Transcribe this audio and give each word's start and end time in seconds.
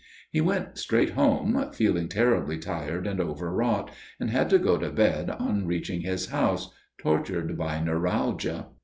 "He 0.31 0.41
went 0.41 0.79
straight 0.79 1.11
home, 1.11 1.69
feeling 1.73 2.07
terribly 2.07 2.57
tired 2.57 3.05
and 3.05 3.21
overwrought, 3.21 3.91
and 4.19 4.31
had 4.31 4.49
to 4.49 4.57
go 4.57 4.79
to 4.79 4.89
bed 4.89 5.29
on 5.29 5.67
reaching 5.67 6.01
his 6.01 6.29
house, 6.29 6.73
tortured 6.97 7.55
by 7.55 7.79
neuralgia. 7.83 8.65